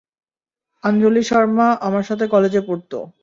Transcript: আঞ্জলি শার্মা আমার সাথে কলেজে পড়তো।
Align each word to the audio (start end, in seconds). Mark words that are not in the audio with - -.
আঞ্জলি 0.83 1.23
শার্মা 1.23 1.67
আমার 1.81 2.03
সাথে 2.09 2.25
কলেজে 2.27 2.61
পড়তো। 2.67 2.97